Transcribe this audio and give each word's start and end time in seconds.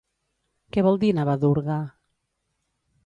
Què 0.77 0.83
vol 0.87 0.97
dir 1.03 1.11
Navadurga? 1.17 1.77